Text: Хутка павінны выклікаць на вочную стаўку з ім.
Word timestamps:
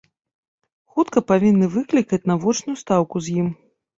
Хутка 0.93 1.19
павінны 1.33 1.69
выклікаць 1.75 2.21
на 2.31 2.37
вочную 2.45 2.75
стаўку 2.83 3.15
з 3.27 3.37
ім. 3.43 3.53